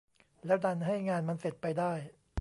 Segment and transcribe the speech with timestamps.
[0.45, 1.93] แล้วดันให้งานมันเสร็จไปได้